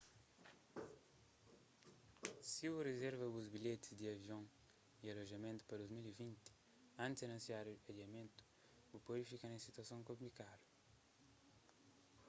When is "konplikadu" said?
10.09-10.63